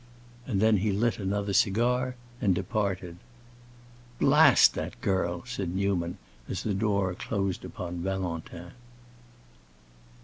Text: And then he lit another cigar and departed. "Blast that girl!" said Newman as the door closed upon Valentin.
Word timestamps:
And 0.47 0.59
then 0.59 0.77
he 0.77 0.91
lit 0.91 1.19
another 1.19 1.53
cigar 1.53 2.15
and 2.41 2.55
departed. 2.55 3.17
"Blast 4.19 4.73
that 4.73 4.99
girl!" 4.99 5.43
said 5.45 5.75
Newman 5.75 6.17
as 6.49 6.63
the 6.63 6.73
door 6.73 7.13
closed 7.13 7.63
upon 7.63 7.97
Valentin. 7.99 8.71